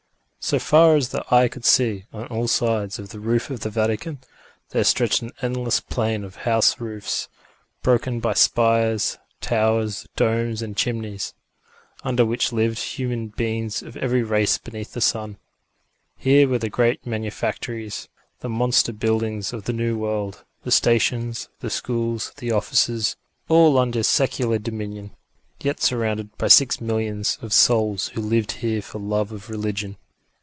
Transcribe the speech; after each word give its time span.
So 0.43 0.57
far 0.57 0.95
as 0.95 1.09
the 1.09 1.23
eye 1.33 1.47
could 1.47 1.63
see, 1.63 2.05
on 2.11 2.25
all 2.25 2.47
sides 2.47 2.95
from 2.97 3.05
the 3.05 3.19
roof 3.21 3.49
of 3.51 3.59
the 3.61 3.69
Vatican, 3.69 4.19
there 4.71 4.83
stretched 4.83 5.21
an 5.21 5.31
endless 5.41 5.79
plain 5.79 6.23
of 6.25 6.37
house 6.37 6.79
roofs, 6.79 7.29
broken 7.83 8.19
by 8.19 8.33
spires, 8.33 9.17
towers, 9.39 10.07
domes 10.15 10.63
and 10.63 10.75
chimneys, 10.75 11.35
under 12.03 12.25
which 12.25 12.51
lived 12.51 12.79
human 12.79 13.27
beings 13.27 13.83
of 13.83 13.95
every 13.97 14.23
race 14.23 14.57
beneath 14.57 14.91
the 14.93 14.99
sun. 14.99 15.37
Here 16.17 16.47
were 16.49 16.57
the 16.59 16.69
great 16.71 17.05
manufactories, 17.05 18.09
the 18.39 18.49
monster 18.49 18.91
buildings 18.91 19.53
of 19.53 19.65
the 19.65 19.73
new 19.73 19.95
world, 19.95 20.43
the 20.63 20.71
stations, 20.71 21.47
the 21.59 21.69
schools, 21.69 22.33
the 22.37 22.51
offices, 22.51 23.15
all 23.47 23.77
under 23.77 24.01
secular 24.03 24.57
dominion, 24.57 25.11
yet 25.61 25.79
surrounded 25.81 26.35
by 26.37 26.47
six 26.49 26.81
millions 26.81 27.37
of 27.43 27.53
souls 27.53 28.09
who 28.09 28.21
lived 28.21 28.53
here 28.53 28.81
for 28.81 28.97
love 28.99 29.31
of 29.31 29.47
religion. 29.49 29.97